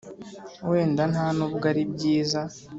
[0.69, 2.41] wenda ntanubwo ari byiza